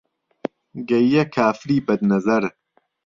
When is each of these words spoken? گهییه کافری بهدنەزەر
گهییه 0.87 1.23
کافری 1.35 1.77
بهدنەزەر 1.85 2.43